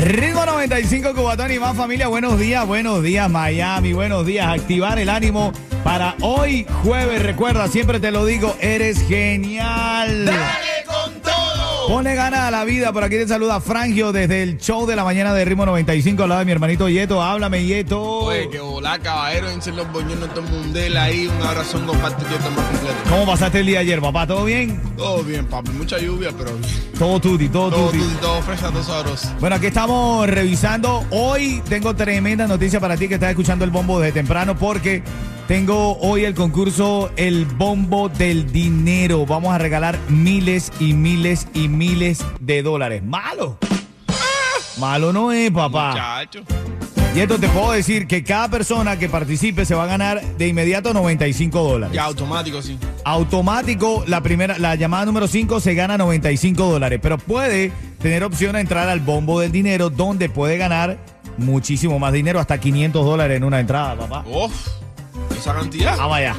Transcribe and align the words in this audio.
Ritmo 0.00 0.46
95 0.46 1.12
Cubatón 1.14 1.50
y 1.52 1.58
más 1.58 1.76
familia, 1.76 2.06
buenos 2.06 2.38
días, 2.38 2.64
buenos 2.66 3.02
días 3.02 3.28
Miami, 3.28 3.92
buenos 3.92 4.24
días, 4.24 4.46
activar 4.46 4.98
el 4.98 5.08
ánimo 5.08 5.52
para 5.82 6.14
hoy 6.20 6.66
jueves, 6.84 7.22
recuerda, 7.22 7.66
siempre 7.66 7.98
te 7.98 8.12
lo 8.12 8.24
digo, 8.24 8.56
eres 8.60 9.00
genial. 9.08 10.26
¡Dale! 10.26 10.77
Pone 11.88 12.14
ganas 12.14 12.40
a 12.40 12.50
la 12.50 12.64
vida, 12.66 12.92
por 12.92 13.02
aquí 13.02 13.16
te 13.16 13.26
saluda 13.26 13.60
Frangio 13.62 14.12
desde 14.12 14.42
el 14.42 14.58
show 14.58 14.86
de 14.86 14.94
la 14.94 15.04
mañana 15.04 15.32
de 15.32 15.42
Ritmo 15.46 15.64
95 15.64 16.22
al 16.22 16.28
lado 16.28 16.40
de 16.40 16.44
mi 16.44 16.52
hermanito 16.52 16.86
Yeto, 16.86 17.22
háblame 17.22 17.64
Yeto. 17.64 18.02
Oye, 18.02 18.46
que 18.50 18.60
hola, 18.60 18.98
caballero, 18.98 19.48
en 19.48 19.58
los 19.74 19.90
boñones 19.90 20.28
todo 20.34 20.42
mundel 20.42 20.94
ahí, 20.98 21.26
un 21.26 21.42
abrazo, 21.46 21.78
un 21.78 21.86
comparto 21.86 22.26
y 22.26 22.30
más 22.30 22.66
completo. 22.66 22.94
¿Cómo 23.08 23.24
pasaste 23.24 23.60
el 23.60 23.66
día 23.66 23.80
ayer, 23.80 24.02
papá? 24.02 24.26
¿Todo 24.26 24.44
bien? 24.44 24.78
Todo 24.98 25.24
bien, 25.24 25.46
papi, 25.46 25.70
mucha 25.70 25.96
lluvia, 25.98 26.30
pero 26.36 26.52
bien. 26.58 26.70
Todo 26.98 27.20
tutti, 27.20 27.48
todo, 27.48 27.70
Todo, 27.70 27.86
tutti. 27.86 27.98
todo, 27.98 28.18
todo 28.20 28.42
fresca, 28.42 28.68
todo 28.70 28.82
sabroso. 28.82 29.28
Bueno, 29.40 29.56
aquí 29.56 29.66
estamos 29.68 30.28
revisando. 30.28 31.06
Hoy 31.10 31.62
tengo 31.70 31.96
tremenda 31.96 32.46
noticia 32.46 32.80
para 32.80 32.98
ti 32.98 33.08
que 33.08 33.14
estás 33.14 33.30
escuchando 33.30 33.64
el 33.64 33.70
bombo 33.70 33.98
desde 33.98 34.12
temprano 34.12 34.58
porque 34.58 35.02
tengo 35.48 35.96
hoy 36.00 36.26
el 36.26 36.34
concurso 36.34 37.10
El 37.16 37.46
Bombo 37.46 38.10
del 38.10 38.52
Dinero. 38.52 39.24
Vamos 39.24 39.54
a 39.54 39.56
regalar 39.56 39.98
miles 40.10 40.70
y 40.78 40.92
miles 40.92 41.48
y 41.54 41.68
miles 41.68 42.22
de 42.38 42.62
dólares. 42.62 43.02
Malo. 43.02 43.56
Malo 44.78 45.10
no 45.10 45.32
es, 45.32 45.50
papá. 45.50 45.92
Muchacho. 45.92 46.40
Y 47.16 47.20
esto 47.20 47.38
te 47.38 47.48
puedo 47.48 47.72
decir 47.72 48.06
que 48.06 48.22
cada 48.22 48.50
persona 48.50 48.98
que 48.98 49.08
participe 49.08 49.64
se 49.64 49.74
va 49.74 49.84
a 49.84 49.86
ganar 49.86 50.22
de 50.22 50.48
inmediato 50.48 50.92
95 50.92 51.62
dólares. 51.62 51.96
Ya, 51.96 52.04
automático, 52.04 52.60
sí. 52.60 52.78
Automático, 53.04 54.04
la 54.06 54.20
primera, 54.22 54.58
la 54.58 54.74
llamada 54.74 55.06
número 55.06 55.26
5 55.26 55.60
se 55.60 55.72
gana 55.72 55.96
95 55.96 56.62
dólares, 56.70 57.00
pero 57.02 57.16
puede 57.16 57.72
tener 58.02 58.22
opción 58.22 58.54
a 58.54 58.60
entrar 58.60 58.90
al 58.90 59.00
bombo 59.00 59.40
del 59.40 59.50
dinero 59.50 59.88
donde 59.88 60.28
puede 60.28 60.58
ganar 60.58 60.98
muchísimo 61.38 61.98
más 61.98 62.12
dinero, 62.12 62.38
hasta 62.38 62.60
500 62.60 63.02
dólares 63.02 63.38
en 63.38 63.44
una 63.44 63.60
entrada, 63.60 63.96
papá. 63.96 64.24
Uf, 64.28 64.77
cantidad. 65.54 65.96
Vamos 65.96 66.16
allá. 66.16 66.36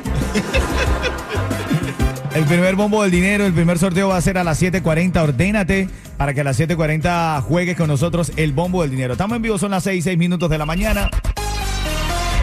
El 2.35 2.45
primer 2.45 2.75
bombo 2.75 3.01
del 3.01 3.11
dinero, 3.11 3.45
el 3.45 3.53
primer 3.53 3.79
sorteo 3.79 4.09
va 4.09 4.17
a 4.17 4.21
ser 4.21 4.37
a 4.37 4.43
las 4.43 4.61
7.40. 4.61 5.17
Ordénate 5.17 5.89
para 6.15 6.33
que 6.33 6.41
a 6.41 6.43
las 6.43 6.59
7.40 6.59 7.41
juegues 7.41 7.75
con 7.75 7.87
nosotros 7.87 8.31
el 8.35 8.53
bombo 8.53 8.81
del 8.83 8.91
dinero. 8.91 9.13
Estamos 9.13 9.35
en 9.35 9.41
vivo, 9.41 9.57
son 9.57 9.71
las 9.71 9.83
6, 9.83 10.03
6 10.03 10.17
minutos 10.17 10.49
de 10.49 10.57
la 10.57 10.65
mañana. 10.65 11.09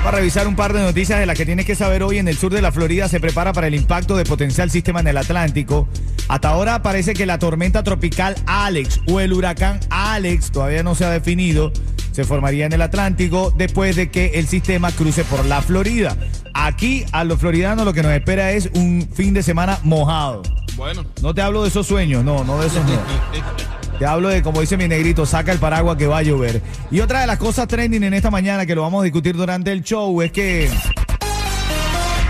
Para 0.02 0.18
revisar 0.18 0.46
un 0.46 0.54
par 0.54 0.72
de 0.72 0.80
noticias 0.80 1.18
de 1.18 1.26
las 1.26 1.36
que 1.36 1.44
tienes 1.46 1.66
que 1.66 1.74
saber 1.74 2.02
hoy 2.02 2.18
en 2.18 2.28
el 2.28 2.36
sur 2.36 2.52
de 2.52 2.62
la 2.62 2.70
Florida 2.72 3.08
se 3.08 3.20
prepara 3.20 3.52
para 3.52 3.66
el 3.66 3.74
impacto 3.74 4.16
de 4.16 4.24
potencial 4.24 4.70
sistema 4.70 5.00
en 5.00 5.08
el 5.08 5.16
Atlántico. 5.16 5.88
Hasta 6.28 6.48
ahora 6.48 6.82
parece 6.82 7.14
que 7.14 7.26
la 7.26 7.38
tormenta 7.38 7.82
tropical 7.82 8.36
Alex 8.46 9.00
o 9.08 9.20
el 9.20 9.32
huracán 9.32 9.80
Alex 9.90 10.50
todavía 10.52 10.82
no 10.82 10.94
se 10.94 11.04
ha 11.04 11.10
definido. 11.10 11.72
Se 12.16 12.24
formaría 12.24 12.64
en 12.64 12.72
el 12.72 12.80
Atlántico 12.80 13.52
después 13.54 13.94
de 13.94 14.10
que 14.10 14.28
el 14.36 14.46
sistema 14.46 14.90
cruce 14.90 15.22
por 15.24 15.44
la 15.44 15.60
Florida. 15.60 16.16
Aquí 16.54 17.04
a 17.12 17.24
los 17.24 17.38
floridanos 17.38 17.84
lo 17.84 17.92
que 17.92 18.02
nos 18.02 18.10
espera 18.12 18.52
es 18.52 18.70
un 18.72 19.06
fin 19.12 19.34
de 19.34 19.42
semana 19.42 19.78
mojado. 19.82 20.40
Bueno. 20.76 21.04
No 21.20 21.34
te 21.34 21.42
hablo 21.42 21.60
de 21.60 21.68
esos 21.68 21.86
sueños, 21.86 22.24
no, 22.24 22.42
no 22.42 22.58
de 22.58 22.68
esos 22.68 22.82
no. 22.86 22.92
Te 23.98 24.06
hablo 24.06 24.30
de, 24.30 24.42
como 24.42 24.62
dice 24.62 24.78
mi 24.78 24.88
negrito, 24.88 25.26
saca 25.26 25.52
el 25.52 25.58
paraguas 25.58 25.98
que 25.98 26.06
va 26.06 26.16
a 26.16 26.22
llover. 26.22 26.62
Y 26.90 27.00
otra 27.00 27.20
de 27.20 27.26
las 27.26 27.36
cosas 27.36 27.68
trending 27.68 28.04
en 28.04 28.14
esta 28.14 28.30
mañana 28.30 28.64
que 28.64 28.74
lo 28.74 28.80
vamos 28.80 29.02
a 29.02 29.04
discutir 29.04 29.36
durante 29.36 29.70
el 29.70 29.82
show 29.82 30.22
es 30.22 30.32
que 30.32 30.70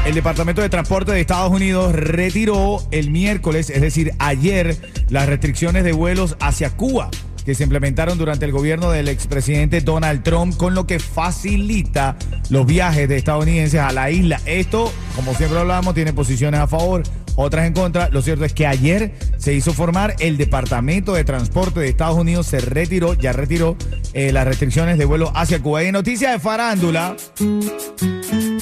el 0.04 0.14
Departamento 0.14 0.62
de 0.62 0.68
Transporte 0.68 1.12
de 1.12 1.20
Estados 1.20 1.52
Unidos 1.52 1.92
retiró 1.92 2.82
el 2.90 3.12
miércoles, 3.12 3.70
es 3.70 3.82
decir, 3.82 4.14
ayer, 4.18 4.76
las 5.10 5.26
restricciones 5.28 5.84
de 5.84 5.92
vuelos 5.92 6.36
hacia 6.40 6.70
Cuba 6.70 7.08
que 7.46 7.54
se 7.54 7.62
implementaron 7.62 8.18
durante 8.18 8.44
el 8.44 8.50
gobierno 8.50 8.90
del 8.90 9.08
expresidente 9.08 9.80
Donald 9.80 10.24
Trump, 10.24 10.56
con 10.56 10.74
lo 10.74 10.84
que 10.84 10.98
facilita 10.98 12.16
los 12.50 12.66
viajes 12.66 13.08
de 13.08 13.16
estadounidenses 13.16 13.80
a 13.80 13.92
la 13.92 14.10
isla. 14.10 14.40
Esto, 14.46 14.92
como 15.14 15.32
siempre 15.32 15.60
hablamos, 15.60 15.94
tiene 15.94 16.12
posiciones 16.12 16.58
a 16.58 16.66
favor, 16.66 17.04
otras 17.36 17.66
en 17.66 17.72
contra. 17.72 18.08
Lo 18.10 18.22
cierto 18.22 18.44
es 18.44 18.52
que 18.52 18.66
ayer 18.66 19.12
se 19.38 19.54
hizo 19.54 19.72
formar 19.72 20.16
el 20.18 20.36
Departamento 20.36 21.14
de 21.14 21.24
Transporte 21.24 21.80
de 21.80 21.88
Estados 21.88 22.16
Unidos, 22.18 22.46
se 22.46 22.60
retiró, 22.60 23.14
ya 23.14 23.32
retiró 23.32 23.76
eh, 24.12 24.32
las 24.32 24.46
restricciones 24.46 24.98
de 24.98 25.04
vuelo 25.04 25.30
hacia 25.34 25.60
Cuba. 25.62 25.84
Y 25.84 25.86
en 25.86 25.92
noticias 25.92 26.32
de 26.32 26.38
farándula, 26.40 27.16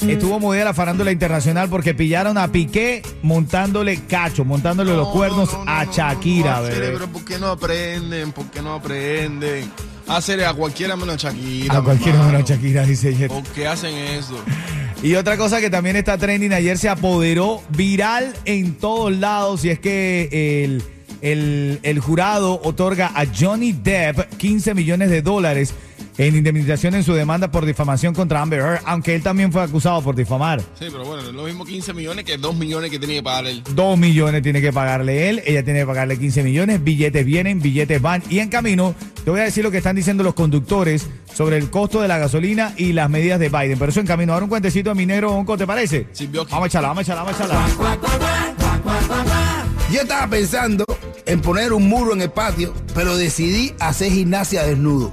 estuvo 0.07 0.39
movida 0.39 0.65
la 0.65 0.73
farándula 0.73 1.11
internacional 1.11 1.69
porque 1.69 1.93
pillaron 1.93 2.37
a 2.37 2.51
Piqué 2.51 3.01
montándole 3.23 3.97
cacho, 4.07 4.45
montándole 4.45 4.93
los 4.93 5.07
No, 5.07 5.13
cuernos 5.13 5.51
no, 5.51 5.65
no, 5.65 5.71
a 5.71 5.85
Shakira, 5.85 6.61
bebé. 6.61 6.91
Pero 6.93 7.07
¿por 7.07 7.25
qué 7.25 7.39
no 7.39 7.47
aprenden? 7.47 8.31
¿Por 8.31 8.45
qué 8.51 8.61
no 8.61 8.73
aprenden? 8.75 9.71
Hacer 10.07 10.43
a 10.45 10.53
cualquiera 10.53 10.95
menos 10.95 11.15
a 11.15 11.29
Shakira. 11.29 11.77
A 11.77 11.81
cualquiera 11.81 12.19
hermano. 12.19 12.33
menos 12.33 12.49
Shakira, 12.49 12.83
dice 12.83 13.15
Jet. 13.15 13.31
¿Por 13.31 13.43
qué 13.43 13.67
hacen 13.67 13.95
eso? 13.95 14.35
Y 15.05 15.13
otra 15.13 15.37
cosa 15.37 15.61
que 15.61 15.69
también 15.69 15.95
está 15.97 16.17
trending, 16.17 16.51
ayer 16.51 16.79
se 16.79 16.89
apoderó 16.89 17.61
viral 17.69 18.33
en 18.45 18.73
todos 18.73 19.15
lados 19.15 19.63
y 19.63 19.69
es 19.69 19.77
que 19.77 20.63
el, 20.63 20.81
el, 21.21 21.79
el 21.83 21.99
jurado 21.99 22.59
otorga 22.63 23.11
a 23.13 23.27
Johnny 23.27 23.71
Depp 23.71 24.35
15 24.37 24.73
millones 24.73 25.11
de 25.11 25.21
dólares 25.21 25.75
en 26.17 26.35
indemnización 26.35 26.95
en 26.95 27.03
su 27.03 27.13
demanda 27.13 27.51
por 27.51 27.65
difamación 27.65 28.13
contra 28.13 28.41
Amber 28.41 28.59
Heard, 28.59 28.81
aunque 28.85 29.15
él 29.15 29.23
también 29.23 29.51
fue 29.51 29.61
acusado 29.61 30.01
por 30.01 30.15
difamar. 30.15 30.61
Sí, 30.61 30.87
pero 30.91 31.03
bueno, 31.05 31.27
es 31.27 31.33
lo 31.33 31.43
mismo 31.43 31.65
15 31.65 31.93
millones 31.93 32.25
que 32.25 32.37
2 32.37 32.55
millones 32.55 32.91
que 32.91 32.99
tenía 32.99 33.17
que 33.17 33.23
pagar 33.23 33.45
él. 33.45 33.63
Dos 33.73 33.97
millones 33.97 34.41
tiene 34.41 34.61
que 34.61 34.71
pagarle 34.71 35.29
él, 35.29 35.41
ella 35.45 35.63
tiene 35.63 35.79
que 35.79 35.85
pagarle 35.85 36.17
15 36.17 36.43
millones, 36.43 36.83
billetes 36.83 37.25
vienen, 37.25 37.61
billetes 37.61 38.01
van. 38.01 38.23
Y 38.29 38.39
en 38.39 38.49
camino, 38.49 38.95
te 39.23 39.31
voy 39.31 39.41
a 39.41 39.43
decir 39.43 39.63
lo 39.63 39.71
que 39.71 39.77
están 39.77 39.95
diciendo 39.95 40.23
los 40.23 40.33
conductores 40.33 41.07
sobre 41.33 41.57
el 41.57 41.69
costo 41.69 42.01
de 42.01 42.07
la 42.07 42.17
gasolina 42.17 42.73
y 42.77 42.93
las 42.93 43.09
medidas 43.09 43.39
de 43.39 43.49
Biden. 43.49 43.77
Pero 43.77 43.91
eso 43.91 43.99
en 43.99 44.07
camino. 44.07 44.33
Ahora 44.33 44.45
un 44.45 44.49
cuentecito 44.49 44.89
de 44.89 44.95
mi 44.95 45.05
negro, 45.05 45.33
Onco, 45.33 45.57
¿te 45.57 45.67
parece? 45.67 46.07
Sí, 46.13 46.27
Bioki. 46.27 46.51
Vamos 46.51 46.65
a 46.65 46.67
echarla, 46.67 46.87
vamos 46.89 46.99
a 46.99 47.13
echarla, 47.13 47.23
vamos 47.23 47.41
a 47.41 47.93
echarla. 47.95 49.65
Yo 49.91 50.01
estaba 50.01 50.27
pensando 50.27 50.85
en 51.25 51.41
poner 51.41 51.73
un 51.73 51.87
muro 51.87 52.13
en 52.13 52.21
el 52.21 52.31
patio, 52.31 52.73
pero 52.93 53.15
decidí 53.17 53.73
hacer 53.79 54.11
gimnasia 54.11 54.63
desnudo. 54.63 55.11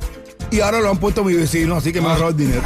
Y 0.52 0.60
ahora 0.60 0.80
lo 0.80 0.90
han 0.90 0.98
puesto 0.98 1.24
mi 1.24 1.32
vecino, 1.32 1.76
así 1.76 1.92
que 1.92 2.00
me 2.02 2.08
ahorró 2.08 2.28
el 2.28 2.36
dinero. 2.36 2.62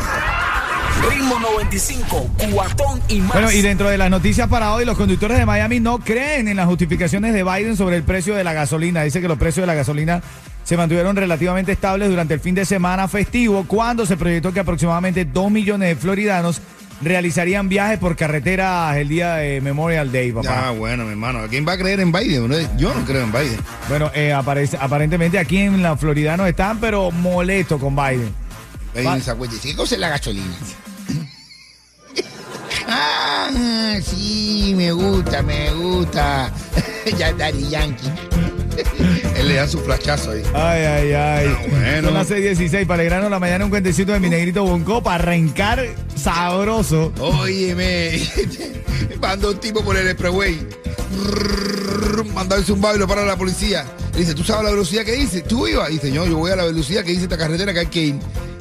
Ritmo 1.08 1.38
95, 1.38 2.30
cuatón 2.52 3.00
y 3.08 3.20
más. 3.20 3.32
Bueno, 3.32 3.52
y 3.52 3.62
dentro 3.62 3.88
de 3.88 3.96
las 3.96 4.10
noticias 4.10 4.48
para 4.48 4.74
hoy, 4.74 4.84
los 4.84 4.96
conductores 4.96 5.38
de 5.38 5.46
Miami 5.46 5.78
no 5.78 6.00
creen 6.00 6.48
en 6.48 6.56
las 6.56 6.66
justificaciones 6.66 7.32
de 7.32 7.44
Biden 7.44 7.76
sobre 7.76 7.96
el 7.96 8.02
precio 8.02 8.34
de 8.34 8.42
la 8.42 8.54
gasolina. 8.54 9.04
Dice 9.04 9.20
que 9.20 9.28
los 9.28 9.38
precios 9.38 9.62
de 9.62 9.68
la 9.68 9.74
gasolina 9.74 10.20
se 10.64 10.76
mantuvieron 10.76 11.14
relativamente 11.14 11.70
estables 11.70 12.08
durante 12.08 12.34
el 12.34 12.40
fin 12.40 12.56
de 12.56 12.64
semana 12.64 13.06
festivo, 13.06 13.64
cuando 13.68 14.04
se 14.04 14.16
proyectó 14.16 14.52
que 14.52 14.58
aproximadamente 14.58 15.24
2 15.24 15.50
millones 15.52 15.90
de 15.90 15.94
floridanos 15.94 16.60
realizarían 17.02 17.68
viajes 17.68 17.98
por 17.98 18.16
carretera 18.16 18.98
el 18.98 19.08
día 19.08 19.36
de 19.36 19.60
Memorial 19.60 20.10
Day, 20.10 20.32
papá. 20.32 20.48
Ya, 20.48 20.70
bueno, 20.70 21.04
mi 21.04 21.10
hermano. 21.10 21.46
¿Quién 21.48 21.66
va 21.66 21.72
a 21.72 21.78
creer 21.78 22.00
en 22.00 22.12
Biden? 22.12 22.48
Yo 22.76 22.94
no 22.94 23.04
creo 23.04 23.22
en 23.22 23.32
Biden. 23.32 23.58
Bueno, 23.88 24.10
eh, 24.14 24.32
aparece- 24.32 24.78
aparentemente 24.80 25.38
aquí 25.38 25.58
en 25.58 25.82
la 25.82 25.96
Florida 25.96 26.36
no 26.36 26.46
están, 26.46 26.78
pero 26.80 27.10
molestos 27.10 27.80
con 27.80 27.94
Biden. 27.94 28.32
Biden 28.94 29.22
¿qué 29.62 29.76
cosa 29.76 29.94
es 29.94 30.00
la 30.00 30.08
gasolina? 30.08 30.46
ah, 32.88 33.96
sí, 34.02 34.72
me 34.76 34.92
gusta, 34.92 35.42
me 35.42 35.70
gusta. 35.72 36.50
ya 37.18 37.32
Daddy 37.32 37.68
Yankee. 37.68 38.10
Él 39.36 39.48
le 39.48 39.54
da 39.54 39.68
su 39.68 39.78
flachazo 39.80 40.32
ahí. 40.32 40.42
Ay, 40.54 40.82
ay, 40.84 41.12
ay. 41.12 41.46
Ah, 41.48 41.62
bueno. 41.70 42.08
Son 42.08 42.14
las 42.14 42.30
6:16 42.30 42.86
para 42.86 43.00
alegrarnos 43.00 43.30
la 43.30 43.38
mañana 43.38 43.64
un 43.64 43.70
cuentecito 43.70 44.12
de 44.12 44.20
mi 44.20 44.28
negrito 44.28 44.64
Bonco 44.64 45.02
para 45.02 45.16
arrancar 45.16 45.86
sabroso. 46.14 47.12
Óyeme, 47.18 48.20
mandó 49.20 49.50
un 49.50 49.60
tipo 49.60 49.82
por 49.82 49.96
el 49.96 50.08
expressway. 50.08 50.58
Mandó 52.34 52.56
el 52.56 52.64
zumbado 52.64 52.96
y 52.96 52.98
lo 52.98 53.06
para 53.06 53.24
la 53.24 53.36
policía. 53.36 53.86
Le 54.12 54.20
dice, 54.20 54.34
¿tú 54.34 54.44
sabes 54.44 54.64
la 54.64 54.70
velocidad 54.70 55.04
que 55.04 55.12
dice? 55.12 55.42
¿Tú 55.42 55.66
ibas? 55.66 55.88
Dice, 55.88 56.10
no, 56.10 56.26
yo 56.26 56.36
voy 56.36 56.50
a 56.50 56.56
la 56.56 56.64
velocidad 56.64 57.04
que 57.04 57.12
dice 57.12 57.24
esta 57.24 57.38
carretera 57.38 57.72
que 57.72 57.80
hay 57.80 57.86
que 57.86 58.00
ir. 58.00 58.14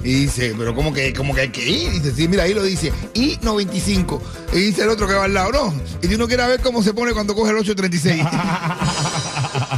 Y 0.04 0.14
dice, 0.26 0.54
¿pero 0.56 0.76
cómo 0.76 0.94
que, 0.94 1.14
cómo 1.14 1.34
que 1.34 1.42
hay 1.42 1.50
que 1.50 1.68
ir? 1.68 1.92
Dice, 1.92 2.14
sí, 2.14 2.28
mira, 2.28 2.44
ahí 2.44 2.54
lo 2.54 2.62
dice, 2.62 2.94
I-95. 3.16 4.22
Y 4.54 4.58
dice 4.58 4.84
el 4.84 4.90
otro 4.90 5.08
que 5.08 5.16
va 5.16 5.24
al 5.24 5.34
lado, 5.34 5.52
no. 5.52 5.74
Y 6.04 6.08
si 6.08 6.14
uno 6.14 6.28
quiere 6.28 6.46
ver 6.46 6.60
cómo 6.62 6.84
se 6.84 6.94
pone 6.94 7.12
cuando 7.14 7.34
coge 7.34 7.50
el 7.50 7.58
836. 7.58 8.24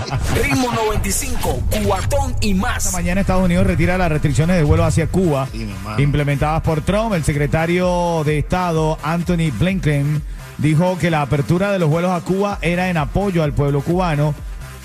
Ritmo 0.41 0.71
95, 0.73 1.63
cuatón 1.85 2.35
y 2.41 2.51
Esta 2.51 2.61
más. 2.61 2.93
mañana 2.93 3.21
Estados 3.21 3.43
Unidos 3.45 3.65
retira 3.67 3.97
las 3.97 4.11
restricciones 4.11 4.57
de 4.57 4.63
vuelo 4.63 4.83
hacia 4.85 5.07
Cuba 5.07 5.47
Sí, 5.51 5.67
implementadas 5.97 6.61
por 6.61 6.81
Trump. 6.81 7.13
El 7.13 7.23
secretario 7.23 8.23
de 8.25 8.39
Estado, 8.39 8.97
Anthony 9.03 9.51
Blinken, 9.57 10.21
dijo 10.57 10.97
que 10.97 11.11
la 11.11 11.21
apertura 11.21 11.71
de 11.71 11.79
los 11.79 11.89
vuelos 11.89 12.11
a 12.11 12.21
Cuba 12.21 12.57
era 12.61 12.89
en 12.89 12.97
apoyo 12.97 13.43
al 13.43 13.53
pueblo 13.53 13.81
cubano 13.81 14.33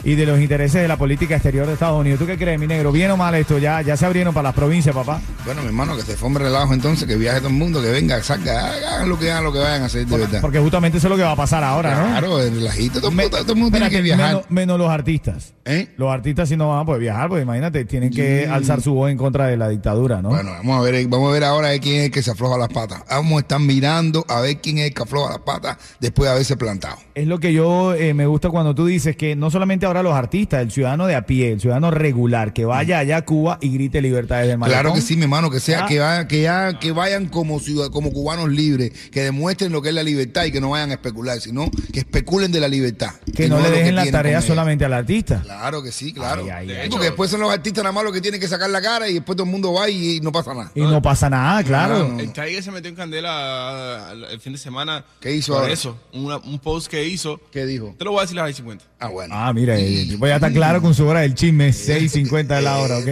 y 0.05 0.15
de 0.15 0.27
los 0.27 0.41
intereses 0.41 0.83
de 0.83 0.89
la 0.89 0.97
política 0.97 1.35
exterior 1.35 1.67
de 1.67 1.75
Estados 1.75 2.01
Unidos. 2.01 2.19
¿Tú 2.19 2.27
qué 2.27 2.37
crees, 2.37 2.59
mi 2.59 2.67
negro? 2.67 2.91
¿Bien 2.93 3.11
o 3.11 3.17
mal 3.17 3.35
esto? 3.35 3.59
Ya, 3.59 3.83
ya 3.83 3.97
se 3.97 4.05
abrieron 4.07 4.35
para 4.35 4.45
las 4.49 4.55
provincias, 4.55 4.95
papá. 4.95 5.21
Bueno, 5.45 5.61
mi 5.63 5.69
hermano, 5.69 5.97
que 5.97 6.03
se 6.03 6.17
forme 6.17 6.39
relajo 6.41 6.73
entonces, 6.75 7.07
que 7.07 7.17
viaje 7.17 7.39
todo 7.39 7.49
el 7.49 7.55
mundo, 7.55 7.81
que 7.83 7.91
venga, 7.91 8.23
salga, 8.23 8.69
hagan 8.73 9.09
lo 9.09 9.19
que 9.19 9.31
hagan, 9.31 9.45
lo 9.45 9.53
que 9.53 9.59
vayan 9.61 9.83
a 9.83 9.87
hacer, 9.87 10.07
de 10.07 10.17
verdad. 10.19 10.41
Porque 10.41 10.59
justamente 10.59 10.99
eso 10.99 11.07
es 11.07 11.11
lo 11.11 11.17
que 11.17 11.23
va 11.23 11.33
a 11.33 11.37
pasar 11.37 11.63
ahora, 11.65 11.95
¿no? 11.97 12.07
Claro, 12.09 12.41
el 12.41 12.55
relajito, 12.55 13.01
todo, 13.01 13.11
el 13.11 13.17
Me- 13.17 13.23
mundo- 13.25 13.39
todo 13.39 13.53
el 13.53 13.59
mundo 13.59 13.79
tiene 13.79 13.91
que 13.91 14.03
viajar. 14.03 14.27
Menos, 14.27 14.45
menos 14.51 14.79
los 14.79 14.91
artistas. 14.91 15.53
¿Eh? 15.65 15.89
Los 15.97 16.11
artistas 16.13 16.49
sí 16.49 16.57
no 16.57 16.69
van 16.71 16.81
a 16.81 16.85
poder 16.85 17.01
viajar, 17.01 17.29
porque 17.29 17.43
imagínate, 17.43 17.85
tienen 17.85 18.11
que 18.11 18.49
alzar 18.51 18.81
su 18.81 18.95
voz 18.95 19.11
en 19.13 19.17
contra 19.17 19.47
de 19.47 19.57
la 19.57 19.69
dictadura, 19.69 20.21
¿no? 20.21 20.31
Bueno, 20.31 20.51
vamos 20.51 20.79
a 20.79 20.83
ver, 20.91 21.07
vamos 21.07 21.29
a 21.31 21.33
ver 21.33 21.45
ahora 21.45 21.79
quién 21.79 21.97
es 22.01 22.05
el 22.07 22.11
que 22.11 22.23
se 22.23 22.33
afloja 22.33 22.59
las 22.59 22.69
patas. 22.69 23.05
Vamos 23.09 23.35
a 23.35 23.41
estar 23.41 23.61
mirando 23.61 24.25
a 24.29 24.41
ver 24.41 24.61
quién 24.61 24.79
es 24.79 24.87
el 24.89 24.95
que 24.95 25.03
afloja 25.03 25.31
las 25.31 25.39
patas 25.43 25.77
después 26.01 26.27
de 26.29 26.33
haberse 26.33 26.57
plantado. 26.57 26.97
Es 27.15 27.27
lo 27.29 27.39
que 27.39 27.53
yo 27.53 27.95
eh, 27.95 28.13
me 28.15 28.27
gusta 28.27 28.51
cuando 28.51 28.75
tú 28.75 28.87
dices 28.87 29.17
que 29.17 29.37
no 29.37 29.51
solamente 29.53 29.87
ahora 29.93 30.03
los 30.03 30.15
artistas, 30.15 30.63
el 30.63 30.71
ciudadano 30.71 31.07
de 31.07 31.15
a 31.15 31.27
pie, 31.27 31.53
el 31.53 31.61
ciudadano 31.61 31.91
regular, 31.91 32.53
que 32.53 32.65
vaya 32.65 32.99
allá 32.99 33.19
a 33.19 33.25
Cuba 33.25 33.59
y 33.61 33.73
grite 33.73 34.01
libertad 34.03 34.39
desde 34.41 34.53
el 34.53 34.59
malecón. 34.59 34.81
Claro 34.83 34.95
que 34.95 35.01
sí, 35.03 35.17
mi 35.17 35.23
hermano, 35.25 35.51
que 35.51 35.61
sea 35.61 35.85
Ah. 35.85 35.87
que 35.89 35.99
vayan, 35.99 36.29
que 36.29 36.43
ya, 36.43 36.79
que 36.79 36.93
vayan 36.93 37.27
como 37.27 37.61
ciudad- 37.61 37.91
como 37.91 38.11
cubanos 38.13 38.51
libres, 38.51 38.93
que 39.11 39.23
demuestren 39.23 39.73
lo 39.73 39.83
que 39.83 39.91
es 39.91 39.95
la 39.95 40.03
libertad 40.03 40.45
y 40.45 40.53
que 40.53 40.61
no 40.61 40.71
vayan 40.71 40.91
a 40.91 40.95
especular, 40.95 41.41
sino 41.41 41.71
que 41.93 42.01
especulen 42.01 42.53
de 42.53 42.61
la 42.61 42.69
libertad. 42.69 43.11
Que 43.35 43.49
no 43.49 43.61
le 43.61 43.71
dejen 43.71 43.95
la 43.95 44.11
tarea 44.11 44.41
solamente 44.43 44.85
al 44.85 44.93
artista. 44.93 45.41
Claro 45.43 45.83
que 45.83 45.91
sí, 45.93 46.13
claro. 46.13 46.43
Ay, 46.45 46.51
ay, 46.51 46.69
Sí, 46.69 46.75
ay. 46.83 46.89
Porque 46.91 47.07
después 47.07 47.31
son 47.31 47.41
los 47.41 47.53
artistas 47.53 47.83
nada 47.83 47.93
más 47.93 48.05
los 48.05 48.13
que 48.13 48.21
tienen 48.21 48.41
que 48.41 48.49
sacar 48.49 48.69
la 48.71 48.83
cara 48.83 49.09
y 49.09 49.15
después 49.15 49.37
todo 49.37 49.45
el 49.45 49.51
mundo 49.51 49.73
va 49.73 49.89
y, 49.89 50.21
no 50.21 50.33
pasa 50.33 50.55
nada. 50.55 50.71
Y 50.75 50.81
no 50.83 51.01
pasa 51.01 51.31
nada, 51.31 51.63
claro. 51.65 52.09
No. 52.09 52.21
El 52.21 52.33
Tiger 52.33 52.63
se 52.63 52.71
metió 52.71 52.89
en 52.91 52.97
candela 52.97 53.31
ah, 53.31 54.13
el 54.31 54.41
fin 54.41 54.53
de 54.53 54.59
semana. 54.59 55.05
¿Qué 55.21 55.35
hizo 55.35 55.57
ahora? 55.59 55.73
eso, 55.73 55.99
una- 56.13 56.37
un 56.39 56.59
post 56.59 56.89
que 56.89 57.07
hizo. 57.07 57.41
¿Qué 57.51 57.65
dijo? 57.65 57.95
Te 57.99 58.05
lo 58.05 58.13
voy 58.13 58.21
a 58.21 58.23
decir 58.23 58.39
a 58.39 58.47
las 58.47 58.57
50. 58.57 58.85
Ah, 59.01 59.09
bueno. 59.09 59.35
Ah, 59.37 59.53
mira, 59.53 59.77
el 59.79 60.09
tipo 60.09 60.27
ya 60.27 60.37
está 60.37 60.51
claro 60.53 60.83
con 60.83 60.95
su 60.95 61.07
hora 61.07 61.21
del 61.21 61.35
chisme, 61.35 61.71
6.50 61.71 62.47
de 62.57 62.63
la 62.63 62.79
hora, 62.79 62.99
¿ok? 62.99 63.07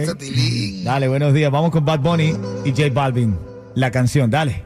Dale, 0.83 1.07
buenos 1.07 1.33
días. 1.33 1.51
Vamos 1.51 1.71
con 1.71 1.83
Bad 1.85 1.99
Bunny 1.99 2.35
y 2.65 2.69
J 2.71 2.89
Balvin. 2.93 3.37
La 3.75 3.89
canción, 3.91 4.29
dale. 4.29 4.63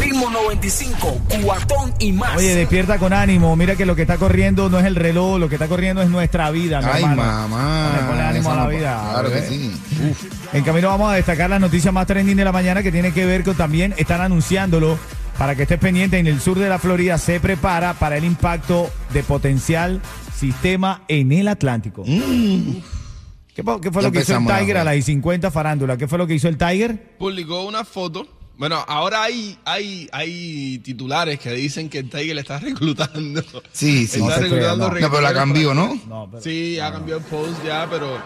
Ritmo 0.00 0.30
95, 0.30 1.20
cuatón 1.42 1.92
y 1.98 2.12
más. 2.12 2.36
Oye, 2.36 2.54
despierta 2.54 2.98
con 2.98 3.12
ánimo. 3.12 3.54
Mira 3.56 3.74
que 3.76 3.84
lo 3.86 3.94
que 3.96 4.02
está 4.02 4.16
corriendo 4.16 4.68
no 4.68 4.78
es 4.78 4.84
el 4.86 4.94
reloj, 4.96 5.38
lo 5.38 5.48
que 5.48 5.56
está 5.56 5.66
corriendo 5.68 6.02
es 6.02 6.08
nuestra 6.08 6.50
vida, 6.50 6.80
mi 6.80 6.86
Ay, 6.90 7.02
hermano. 7.04 7.22
mamá. 7.48 8.04
Ponle 8.08 8.22
ánimo 8.22 8.52
a 8.52 8.56
la 8.56 8.66
vida. 8.68 9.08
Claro 9.12 9.30
que 9.32 9.42
sí. 9.42 9.72
En 10.52 10.64
camino 10.64 10.88
vamos 10.88 11.10
a 11.10 11.14
destacar 11.14 11.50
las 11.50 11.60
noticias 11.60 11.92
más 11.92 12.06
trending 12.06 12.36
de 12.36 12.44
la 12.44 12.52
mañana 12.52 12.82
que 12.82 12.92
tiene 12.92 13.12
que 13.12 13.26
ver 13.26 13.44
con 13.44 13.54
también 13.56 13.94
están 13.98 14.20
anunciándolo 14.20 14.98
para 15.38 15.54
que 15.54 15.62
estés 15.62 15.78
pendiente 15.78 16.18
en 16.18 16.26
el 16.26 16.40
sur 16.40 16.58
de 16.58 16.68
la 16.68 16.78
Florida 16.78 17.16
se 17.18 17.38
prepara 17.40 17.94
para 17.94 18.16
el 18.16 18.24
impacto 18.24 18.90
de 19.12 19.22
potencial 19.22 20.00
sistema 20.36 21.02
en 21.08 21.32
el 21.32 21.48
Atlántico. 21.48 22.02
¿Qué, 22.04 23.64
po- 23.64 23.80
qué 23.80 23.90
fue 23.90 24.02
Mm. 24.02 24.04
Ya 24.04 24.08
lo 24.08 24.12
que 24.12 24.20
hizo 24.20 24.36
el 24.36 24.46
Tiger 24.46 24.76
a 24.78 24.84
las 24.84 25.04
50 25.04 25.50
farándula? 25.50 25.96
¿Qué 25.96 26.06
fue 26.08 26.18
lo 26.18 26.26
que 26.26 26.34
hizo 26.34 26.48
el 26.48 26.56
Tiger? 26.56 27.16
Publicó 27.18 27.64
una 27.66 27.84
foto. 27.84 28.26
Bueno, 28.58 28.84
ahora 28.88 29.22
hay, 29.22 29.56
hay, 29.64 30.08
hay 30.10 30.78
titulares 30.80 31.38
que 31.38 31.52
dicen 31.52 31.88
que 31.88 32.00
el 32.00 32.10
Tiger 32.10 32.34
le 32.34 32.40
está 32.40 32.58
reclutando. 32.60 33.40
Sí, 33.72 34.08
sí. 34.08 34.18
Está 34.20 34.30
No 34.30 34.34
se 34.34 34.40
reclutando 34.42 34.90
crea, 34.90 35.00
no. 35.02 35.06
No, 35.06 35.10
pero 35.14 35.20
la 35.22 35.32
cambió, 35.32 35.72
¿no? 35.74 35.96
No, 36.08 36.26
pero- 36.28 36.42
Sí, 36.42 36.80
ha 36.80 36.90
cambiado 36.92 37.20
el 37.20 37.26
post 37.26 37.64
ya, 37.64 37.86
pero 37.88 38.18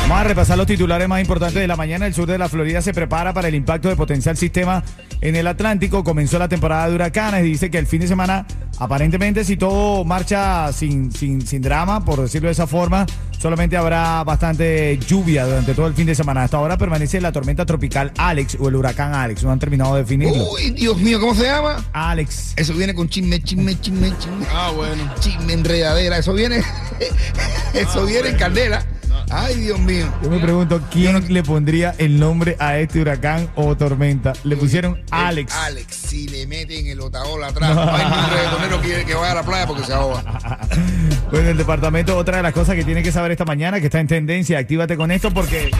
Vamos 0.03 0.19
a 0.19 0.25
repasar 0.25 0.59
los 0.59 0.67
titulares 0.67 1.07
más 1.07 1.21
importantes 1.21 1.61
de 1.61 1.67
la 1.67 1.77
mañana. 1.77 2.07
El 2.07 2.15
sur 2.15 2.27
de 2.27 2.39
la 2.39 2.49
Florida 2.49 2.81
se 2.83 2.93
prepara 2.95 3.33
para 3.33 3.49
el 3.49 3.55
impacto 3.55 3.89
de 3.89 3.97
potencial 3.97 4.37
sistema 4.37 4.83
en 5.21 5.37
el 5.37 5.47
Atlántico. 5.47 6.03
Comenzó 6.03 6.39
la 6.39 6.49
temporada 6.49 6.89
de 6.89 6.95
huracanes. 6.95 7.45
Dice 7.45 7.71
que 7.71 7.79
el 7.79 7.87
fin 7.87 8.01
de 8.01 8.09
semana, 8.09 8.47
aparentemente, 8.79 9.45
si 9.45 9.57
todo 9.57 10.05
marcha 10.05 10.73
sin, 10.73 11.13
sin, 11.13 11.47
sin 11.47 11.63
drama, 11.63 12.05
por 12.05 12.21
decirlo 12.21 12.49
de 12.49 12.53
esa 12.53 12.67
forma, 12.67 13.07
solamente 13.39 13.77
habrá 13.77 14.23
bastante 14.25 14.99
lluvia 14.99 15.45
durante 15.45 15.75
todo 15.75 15.87
el 15.87 15.95
fin 15.95 16.07
de 16.07 16.15
semana. 16.15 16.45
Hasta 16.45 16.57
ahora 16.57 16.79
permanece 16.79 17.21
la 17.21 17.33
tormenta 17.33 17.67
tropical 17.67 18.13
Alex 18.17 18.57
o 18.61 18.69
el 18.69 18.77
huracán 18.77 19.15
Alex. 19.15 19.43
No 19.43 19.51
han 19.51 19.59
terminado 19.59 19.95
de 19.95 20.03
definirlo. 20.03 20.51
Uy, 20.53 20.71
Dios 20.71 20.97
mío, 20.99 21.21
¿cómo 21.21 21.35
se 21.35 21.45
llama? 21.45 21.85
Alex. 21.93 22.55
Eso 22.57 22.73
viene 22.75 22.95
con 22.95 23.09
chisme, 23.09 23.43
chisme, 23.43 23.79
chisme, 23.81 24.13
chisme. 24.19 24.47
Ah, 24.53 24.73
bueno. 24.75 25.03
Chisme, 25.21 25.53
enredadera. 25.53 26.19
Eso 26.19 26.33
viene. 26.33 26.63
Eso 27.75 28.07
viene 28.07 28.31
en 28.31 28.37
candela. 28.37 28.87
Ay, 29.35 29.55
Dios 29.57 29.81
mío. 29.81 30.07
Yo 30.23 30.29
me 30.29 30.39
pregunto, 30.39 30.83
¿quién 30.91 31.33
le 31.33 31.43
pondría 31.43 31.95
el 31.97 32.21
nombre 32.21 32.55
a 32.59 32.77
este 32.79 33.01
huracán 33.01 33.49
o 33.55 33.75
tormenta? 33.75 34.35
Le 34.45 34.57
pusieron 34.59 34.97
El 34.97 35.05
Alex. 35.11 35.55
Alex, 35.55 35.95
si 35.95 36.29
le 36.29 36.47
meten 36.47 36.87
el 36.87 37.01
otaola 37.01 37.47
atrás, 37.47 37.75
no 37.75 37.83
hay 37.83 38.05
ningún 38.05 38.31
reggaetonero 38.31 38.81
que, 38.83 39.05
que 39.07 39.15
vaya 39.15 39.33
a 39.33 39.35
la 39.37 39.43
playa 39.43 39.67
porque 39.67 39.85
se 39.85 39.95
ahoga. 39.95 40.23
Bueno, 41.33 41.49
el 41.49 41.57
departamento, 41.57 42.15
otra 42.15 42.37
de 42.37 42.43
las 42.43 42.53
cosas 42.53 42.75
que 42.75 42.85
tiene 42.85 43.03
que 43.03 43.11
saber 43.11 43.31
esta 43.33 43.47
mañana, 43.47 43.81
que 43.81 43.87
está 43.87 43.99
en 44.01 44.07
tendencia, 44.07 44.59
actívate 44.59 44.99
con 44.99 45.11
esto 45.11 45.31
porque 45.33 45.71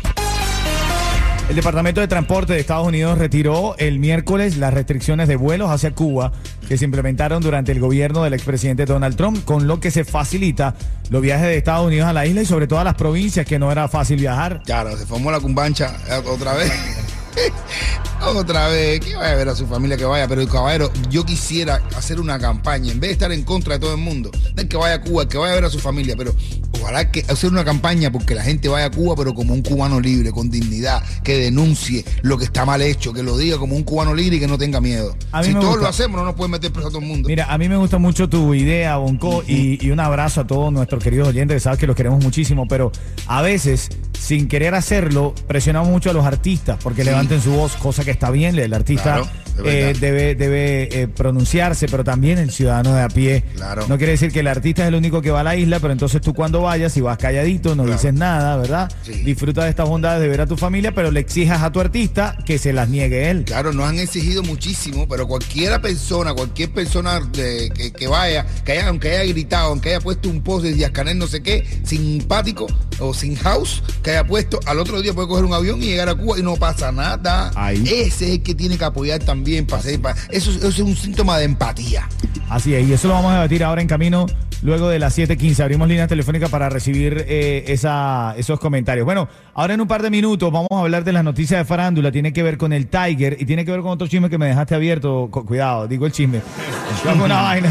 el 1.49 1.57
Departamento 1.57 2.01
de 2.01 2.09
Transporte 2.09 2.53
de 2.53 2.61
Estados 2.61 2.87
Unidos 2.87 3.19
retiró 3.19 3.75
el 3.79 3.99
miércoles 3.99 4.57
las 4.57 4.73
restricciones 4.73 5.29
de 5.29 5.37
vuelos 5.37 5.71
hacia 5.71 5.95
Cuba 5.95 6.33
que 6.69 6.79
se 6.79 6.85
implementaron 6.85 7.43
durante 7.43 7.73
el 7.73 7.81
gobierno 7.81 8.23
del 8.25 8.35
expresidente 8.35 8.87
Donald 8.87 9.17
Trump, 9.17 9.45
con 9.45 9.67
lo 9.67 9.81
que 9.81 9.91
se 9.91 10.05
facilita 10.05 10.75
los 11.11 11.21
viajes 11.21 11.47
de 11.47 11.57
Estados 11.57 11.87
Unidos 11.87 12.07
a 12.09 12.13
la 12.13 12.27
isla 12.27 12.43
y 12.43 12.47
sobre 12.47 12.67
todo 12.67 12.79
a 12.79 12.85
las 12.85 12.95
provincias 12.95 13.45
que 13.45 13.59
no 13.59 13.71
era 13.71 13.89
fácil 13.89 14.19
viajar. 14.19 14.63
Claro, 14.65 14.97
se 14.97 15.05
formó 15.05 15.31
la 15.31 15.41
cumbancha 15.41 15.95
eh, 16.09 16.23
otra 16.27 16.55
vez. 16.55 16.73
otra 18.35 18.69
vez, 18.69 19.01
que 19.01 19.15
vaya 19.15 19.33
a 19.33 19.35
ver 19.35 19.49
a 19.49 19.55
su 19.55 19.67
familia 19.67 19.97
que 19.97 20.05
vaya, 20.05 20.29
pero 20.29 20.47
caballero, 20.47 20.91
yo 21.11 21.25
quisiera 21.25 21.83
hacer 21.97 22.21
una 22.21 22.39
campaña, 22.39 22.93
en 22.93 23.01
vez 23.01 23.09
de 23.09 23.13
estar 23.13 23.33
en 23.33 23.43
contra 23.43 23.75
de 23.75 23.81
todo 23.81 23.93
el 23.93 24.01
mundo, 24.01 24.31
el 24.57 24.69
que 24.69 24.77
vaya 24.77 24.95
a 24.95 25.01
Cuba, 25.01 25.23
el 25.25 25.29
que 25.29 25.39
vaya 25.39 25.53
a 25.53 25.57
ver 25.57 25.65
a 25.65 25.71
su 25.71 25.79
familia, 25.79 26.15
pero 26.17 26.35
ojalá 26.83 27.11
que 27.11 27.25
hacer 27.29 27.51
una 27.51 27.65
campaña 27.65 28.11
porque 28.11 28.35
la 28.35 28.43
gente 28.43 28.69
vaya 28.69 28.87
a 28.87 28.91
Cuba, 28.91 29.15
pero 29.17 29.35
como 29.35 29.55
un 29.55 29.63
cubano 29.63 30.01
libre, 30.01 30.33
con 30.33 30.51
dignidad, 30.51 31.03
que 31.23 31.39
denuncie 31.39 32.05
lo 32.23 32.39
que 32.39 32.45
está 32.45 32.65
mal 32.65 32.83
hecho, 32.83 33.13
que 33.13 33.23
lo 33.23 33.37
diga 33.39 33.59
como 33.59 33.77
un 33.77 33.83
cubano 33.85 34.15
libre 34.15 34.37
y 34.37 34.41
que 34.41 34.49
no 34.49 34.59
tenga 34.59 34.81
miedo. 34.81 35.17
A 35.33 35.43
Si 35.43 35.53
todos 35.53 35.67
gusta. 35.67 35.83
lo 35.83 35.89
hacemos, 35.89 36.19
no 36.19 36.25
nos 36.25 36.35
pueden 36.35 36.53
meter 36.53 36.73
preso 36.73 36.89
a 36.89 36.91
todo 36.91 37.01
el 37.01 37.07
mundo. 37.07 37.29
Mira, 37.29 37.47
a 37.53 37.59
mí 37.59 37.69
me 37.69 37.77
gusta 37.77 37.99
mucho 37.99 38.29
tu 38.29 38.55
idea, 38.55 38.97
Bonco, 38.97 39.43
y, 39.47 39.85
y 39.85 39.91
un 39.91 40.01
abrazo 40.01 40.43
a 40.43 40.47
todos 40.47 40.73
nuestros 40.73 41.03
queridos 41.03 41.29
oyentes, 41.29 41.57
que 41.57 41.61
sabes 41.61 41.79
que 41.79 41.87
los 41.87 41.97
queremos 41.97 42.23
muchísimo, 42.23 42.67
pero 42.69 42.93
a 43.27 43.43
veces, 43.43 43.89
sin 44.19 44.49
querer 44.49 44.75
hacerlo, 44.75 45.35
presionamos 45.47 45.89
mucho 45.89 46.11
a 46.11 46.13
los 46.13 46.25
artistas 46.25 46.79
porque 46.83 47.05
levanten 47.05 47.41
su 47.41 47.51
voz, 47.53 47.75
cosa 47.77 48.05
que 48.05 48.11
está 48.11 48.31
bien, 48.31 48.59
el 48.59 48.75
artista 48.75 49.03
Claro, 49.03 49.29
eh, 49.65 49.95
debe, 50.01 50.35
debe 50.35 51.03
eh, 51.03 51.09
pronunciarse, 51.09 51.87
pero 51.89 52.05
también 52.05 52.39
el 52.39 52.51
ciudadano 52.51 52.95
de 52.95 53.03
a 53.03 53.09
pie. 53.09 53.45
Claro. 53.57 53.87
No 53.89 53.97
quiere 53.99 54.13
decir 54.13 54.33
que 54.33 54.41
el 54.41 54.47
artista 54.47 54.83
es 54.83 54.89
el 54.89 54.95
único 54.95 55.23
que 55.23 55.31
va 55.31 55.41
a 55.41 55.45
la 55.45 55.57
isla, 55.57 55.81
pero 55.81 55.93
entonces 55.93 56.21
tú 56.21 56.35
cuando 56.35 56.63
vayas 56.63 56.97
y 56.97 57.01
vas 57.01 57.19
calladito, 57.19 57.75
no 57.75 57.85
Claro. 57.85 57.99
dices 57.99 58.15
nada, 58.15 58.57
¿verdad? 58.57 58.91
Sí. 59.03 59.13
Disfruta 59.25 59.65
de 59.65 59.71
estas 59.71 59.89
bondades 59.89 60.21
de 60.23 60.29
ver 60.29 60.41
a 60.41 60.47
tu 60.47 60.57
familia, 60.57 60.93
pero 60.95 61.11
le 61.11 61.21
exijas 61.21 61.63
a 61.63 61.71
tu 61.73 61.81
artista 61.81 62.37
que 62.45 62.59
se 62.59 62.73
las 62.73 62.89
niegue 62.89 63.31
él. 63.31 63.45
Claro, 63.45 63.73
nos 63.73 63.89
han 63.89 63.99
exigido 63.99 64.43
muchísimo, 64.43 65.07
pero 65.09 65.27
cualquiera 65.29 65.81
persona, 65.81 66.33
cualquier 66.35 66.71
persona 66.73 67.21
de- 67.21 67.71
que, 67.75 67.93
que 67.93 68.07
vaya, 68.09 68.47
que 68.65 68.73
haya, 68.73 68.89
aunque 68.89 69.11
haya 69.17 69.33
gritado, 69.33 69.69
aunque 69.71 69.91
haya 69.91 70.01
puesto 70.01 70.29
un 70.29 70.43
post 70.43 70.65
de 70.65 70.73
Díaz 70.75 70.91
Canel 70.93 71.19
no 71.19 71.27
sé 71.27 71.43
qué, 71.43 71.65
simpático 71.85 72.67
o 73.03 73.13
sin 73.15 73.37
house, 73.37 73.83
que 74.03 74.11
haya 74.13 74.25
puesto, 74.27 74.61
al 74.67 74.79
otro 74.79 75.01
día 75.03 75.13
puede 75.13 75.29
coger 75.29 75.45
un 75.45 75.55
avión 75.55 75.83
y 75.83 75.87
llegar 75.87 76.09
a 76.09 76.15
Cuba 76.15 76.39
y 76.39 76.43
no 76.43 76.57
pasa 76.57 76.93
nada. 76.93 77.51
Ahí. 77.55 77.83
Ese 77.83 78.27
es 78.27 78.31
el 78.33 78.43
que 78.43 78.55
tiene 78.55 78.79
que 78.79 78.85
apoyar 78.85 79.19
también 79.21 79.67
para 79.67 79.81
hacer, 79.81 80.01
para- 80.01 80.17
eso, 80.31 80.51
eso 80.51 80.69
es 80.69 80.79
un 80.81 80.97
síntoma 80.97 81.39
de 81.39 81.45
empatía. 81.45 82.09
Así 82.49 82.75
es, 82.75 82.87
y 82.89 82.93
eso 82.93 83.09
lo 83.09 83.15
vamos 83.15 83.31
a 83.33 83.35
debatir 83.35 83.65
ahora 83.65 83.81
en 83.83 83.89
camino 83.89 84.27
luego 84.63 84.89
de 84.89 84.99
las 84.99 85.17
7.15. 85.19 85.61
Abrimos 85.65 85.89
líneas 85.89 86.09
telefónicas 86.09 86.49
para 86.51 86.69
recibir 86.69 87.25
eh, 87.27 87.65
esa, 87.69 88.35
esos 88.37 88.61
comentarios. 88.61 89.05
Bueno, 89.05 89.29
ahora 89.55 89.75
en 89.75 89.81
un 89.81 89.89
par 89.89 90.03
de 90.03 90.11
minutos 90.11 90.53
vamos 90.53 90.69
a 90.71 90.79
hablar 90.81 91.03
de 91.03 91.13
las 91.13 91.25
noticias 91.25 91.59
de 91.61 91.65
farándula. 91.65 92.13
Tiene 92.13 92.33
que 92.33 92.43
ver 92.43 92.59
con 92.59 92.73
el 92.73 92.87
Tiger 92.87 93.37
y 93.41 93.45
tiene 93.47 93.65
que 93.65 93.73
ver 93.73 93.81
con 93.81 93.91
otro 93.91 94.07
chisme 94.07 94.31
que 94.31 94.39
me 94.39 94.47
dejaste 94.47 94.75
abierto. 94.75 95.29
Cu- 95.31 95.45
cuidado, 95.45 95.89
digo 95.89 96.07
el 96.07 96.13
chisme. 96.13 96.41
Con 97.03 97.21
una 97.23 97.43
vaina. 97.43 97.69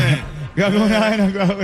Con 0.56 0.76
una 0.82 1.00
vaina. 1.00 1.32
con- 1.32 1.58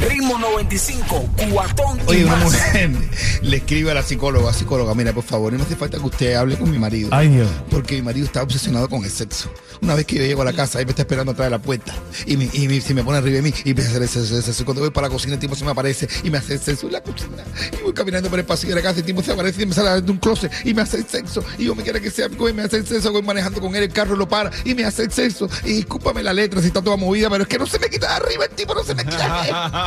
Ritmo 0.00 0.38
95, 0.38 1.28
cuatón 1.52 1.98
y 2.06 2.10
Oye, 2.10 2.24
una 2.24 2.36
más. 2.36 2.44
mujer 2.44 2.90
le 3.42 3.56
escribe 3.56 3.90
a 3.90 3.94
la 3.94 4.02
psicóloga, 4.02 4.52
psicóloga, 4.52 4.94
mira, 4.94 5.12
por 5.12 5.24
favor, 5.24 5.52
no 5.52 5.62
hace 5.62 5.76
falta 5.76 5.98
que 5.98 6.04
usted 6.04 6.34
hable 6.34 6.56
con 6.58 6.70
mi 6.70 6.78
marido. 6.78 7.08
Ay, 7.12 7.28
Dios. 7.28 7.48
Porque 7.70 7.94
mi 7.96 8.02
marido 8.02 8.26
está 8.26 8.42
obsesionado 8.42 8.88
con 8.88 9.04
el 9.04 9.10
sexo. 9.10 9.50
Una 9.80 9.94
vez 9.94 10.04
que 10.06 10.16
yo 10.16 10.22
llego 10.22 10.42
a 10.42 10.44
la 10.44 10.52
casa, 10.52 10.78
él 10.80 10.86
me 10.86 10.90
está 10.90 11.02
esperando 11.02 11.32
atrás 11.32 11.46
de 11.46 11.50
la 11.50 11.58
puerta. 11.60 11.94
Y, 12.26 12.36
me, 12.36 12.48
y 12.52 12.68
me- 12.68 12.80
se 12.80 12.92
me 12.94 13.02
pone 13.02 13.18
arriba 13.18 13.36
de 13.36 13.42
mí 13.42 13.54
y 13.64 13.70
empieza 13.70 13.90
a 13.90 13.92
hacer 13.92 14.02
el 14.02 14.08
sexo, 14.08 14.36
el 14.36 14.42
sexo. 14.42 14.64
Cuando 14.64 14.80
voy 14.82 14.90
para 14.90 15.08
la 15.08 15.12
cocina, 15.12 15.34
el 15.34 15.40
tipo 15.40 15.54
se 15.56 15.64
me 15.64 15.70
aparece 15.70 16.08
y 16.22 16.30
me 16.30 16.38
hace 16.38 16.54
el 16.54 16.60
sexo 16.60 16.86
en 16.86 16.92
la 16.92 17.02
cocina. 17.02 17.42
Y 17.78 17.82
voy 17.82 17.92
caminando 17.94 18.28
por 18.30 18.38
el 18.38 18.44
pasillo 18.44 18.74
de 18.74 18.82
la 18.82 18.88
casa, 18.88 19.00
el 19.00 19.06
tipo 19.06 19.22
se 19.22 19.32
aparece 19.32 19.62
y 19.62 19.66
me 19.66 19.74
sale 19.74 20.00
de 20.02 20.10
un 20.10 20.18
closet 20.18 20.52
y 20.64 20.74
me 20.74 20.82
hace 20.82 20.98
el 20.98 21.06
sexo. 21.08 21.42
Y 21.58 21.64
yo 21.66 21.74
me 21.74 21.82
quiero 21.82 22.00
que 22.00 22.10
sea 22.10 22.26
amigo 22.26 22.48
y 22.48 22.52
me 22.52 22.62
hace 22.62 22.76
el 22.76 22.86
sexo. 22.86 23.10
Voy 23.12 23.22
manejando 23.22 23.60
con 23.60 23.74
él, 23.74 23.82
el 23.84 23.92
carro 23.92 24.16
lo 24.16 24.28
para 24.28 24.50
y 24.64 24.74
me 24.74 24.84
hace 24.84 25.04
el 25.04 25.12
sexo. 25.12 25.48
Y 25.64 25.72
discúlpame 25.74 26.22
la 26.22 26.32
letra 26.32 26.60
si 26.60 26.68
está 26.68 26.82
toda 26.82 26.96
movida, 26.96 27.28
pero 27.30 27.42
es 27.42 27.48
que 27.48 27.58
no 27.58 27.66
se 27.66 27.78
me 27.78 27.88
quita 27.88 28.08
de 28.08 28.14
arriba, 28.14 28.44
el 28.44 28.50
tipo 28.52 28.74
no 28.74 28.82
se 28.84 28.94
me 28.94 29.04
quita 29.04 29.16
de 29.18 29.22
arriba. 29.50 29.83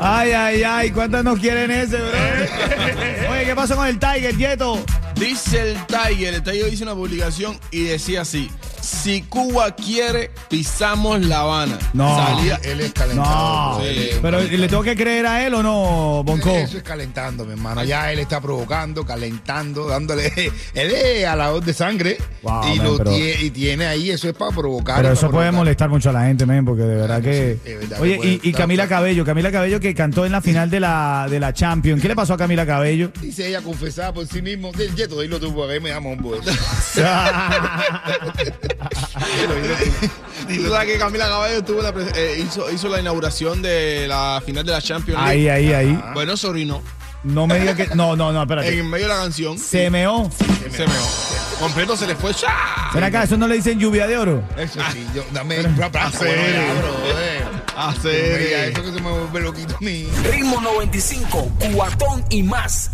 Ay, 0.00 0.32
ay, 0.32 0.62
ay. 0.64 0.90
¿Cuántas 0.90 1.22
nos 1.22 1.38
quieren 1.38 1.70
ese, 1.70 1.96
bro? 1.96 2.10
Oye, 3.32 3.44
¿qué 3.44 3.54
pasó 3.54 3.76
con 3.76 3.86
el 3.86 3.98
Tiger, 3.98 4.36
Yeto? 4.36 4.84
Dice 5.14 5.72
el 5.72 5.86
Tiger, 5.86 6.34
el 6.34 6.42
Tiger 6.42 6.72
hizo 6.72 6.82
una 6.84 6.94
publicación 6.94 7.58
y 7.70 7.84
decía 7.84 8.22
así: 8.22 8.50
Si 8.82 9.22
Cuba 9.22 9.74
quiere, 9.76 10.30
pisamos 10.50 11.20
La 11.24 11.40
Habana. 11.40 11.78
No. 11.92 12.16
Salía- 12.16 12.60
Él 12.64 12.80
es 12.80 12.92
calentado. 12.92 13.70
No. 13.74 13.76
bro, 13.78 13.86
él 13.86 13.98
es- 13.98 14.16
Pero 14.20 14.40
¿le 14.42 14.68
tengo 14.68 14.82
que 14.82 14.96
creer 14.96 15.24
a 15.26 15.46
él 15.46 15.54
o 15.54 15.62
no, 15.62 16.22
Bonco? 16.24 16.50
Eso 16.50 16.78
es 16.78 16.82
calentando, 16.82 17.44
mi 17.44 17.52
hermano. 17.52 17.84
Ya 17.84 18.10
él 18.12 18.18
está 18.18 18.40
provocando, 18.40 19.06
calentando, 19.06 19.86
dándole. 19.86 20.32
Él 20.74 20.90
es 20.90 21.24
a 21.26 21.36
la 21.36 21.50
voz 21.50 21.64
de 21.64 21.72
sangre. 21.74 22.18
Wow, 22.42 22.64
y, 22.74 22.78
man, 22.78 22.86
lo 22.86 22.96
pero- 22.98 23.12
tie- 23.12 23.36
y 23.40 23.50
tiene 23.50 23.86
ahí, 23.86 24.10
eso 24.10 24.28
es 24.28 24.34
para 24.34 24.50
provocar. 24.50 24.96
Pero 25.00 25.12
eso 25.12 25.30
puede 25.30 25.52
molestar 25.52 25.88
mucho 25.88 26.10
a 26.10 26.12
la 26.12 26.24
gente, 26.24 26.44
men, 26.44 26.64
porque 26.64 26.82
de 26.82 26.96
verdad 26.96 27.22
que. 27.22 27.58
sí, 27.64 27.74
verdad 27.74 28.00
Oye, 28.00 28.40
y, 28.42 28.52
Camila 28.52 28.88
Cabello, 28.88 29.24
Camila 29.24 29.52
Cabello 29.52 29.78
que 29.78 29.94
cantó 29.94 30.26
en 30.26 30.32
la 30.32 30.40
final 30.40 30.70
de 30.70 30.80
la, 30.80 31.26
de 31.30 31.38
la 31.38 31.52
Champions. 31.52 32.02
¿Qué 32.02 32.08
le 32.08 32.16
pasó 32.16 32.34
a 32.34 32.36
Camila 32.36 32.66
Cabello? 32.66 33.12
Dice 33.20 33.46
ella 33.48 33.60
confesada 33.62 34.12
por 34.12 34.26
sí 34.26 34.42
mismo. 34.42 34.72
Del 34.72 34.92
yeto, 34.96 35.20
dilo 35.20 35.38
tú, 35.38 35.54
porque 35.54 35.78
me 35.78 35.90
llama 35.90 36.08
un 36.10 36.18
sabes 40.70 40.92
que 40.92 40.98
Camila 40.98 41.28
Cabello 41.28 41.64
tuvo 41.64 41.82
la 41.82 41.92
eh, 42.14 42.42
hizo, 42.44 42.70
hizo 42.70 42.88
la 42.88 43.00
inauguración 43.00 43.62
de 43.62 44.06
la 44.08 44.42
final 44.44 44.64
de 44.64 44.72
la 44.72 44.82
Champions 44.82 45.20
ahí, 45.22 45.44
League. 45.44 45.72
ahí, 45.74 45.88
ahí. 45.88 46.04
Bueno, 46.14 46.36
se 46.36 46.46
orinó. 46.46 46.82
No 47.24 47.46
me 47.46 47.58
diga 47.60 47.76
que. 47.76 47.86
No, 47.94 48.16
no, 48.16 48.32
no, 48.32 48.42
espérate. 48.42 48.78
En 48.78 48.90
medio 48.90 49.06
de 49.06 49.14
la 49.14 49.20
canción. 49.20 49.58
Se 49.58 49.90
meó. 49.90 50.28
Se 50.70 50.86
meó. 50.86 51.06
Completo 51.60 51.96
se 51.96 52.06
le 52.06 52.16
fue. 52.16 52.34
¡cha! 52.34 52.90
Ven 52.92 53.04
acá, 53.04 53.22
eso 53.22 53.36
no 53.36 53.46
le 53.46 53.54
dicen 53.54 53.78
lluvia 53.78 54.06
de 54.08 54.18
oro. 54.18 54.42
Eso 54.56 54.80
sí, 54.92 55.06
yo, 55.14 55.24
dame 55.32 55.60
un. 55.60 55.80
Hacer. 55.80 56.18
bueno, 56.18 56.88
eh. 57.20 58.72
Eso 58.72 58.82
que 58.82 58.92
se 58.92 59.00
me 59.00 59.10
vuelve 59.10 59.40
loquito 59.40 59.76
a 59.76 59.80
mí. 59.80 60.08
Ritmo 60.30 60.60
95, 60.60 61.52
cuatón 61.74 62.24
y 62.30 62.42
más. 62.42 62.90